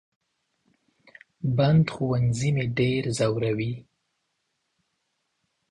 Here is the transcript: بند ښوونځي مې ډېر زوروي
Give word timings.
بند 1.57 1.85
ښوونځي 1.93 2.49
مې 2.55 2.65
ډېر 2.79 3.03
زوروي 3.17 3.73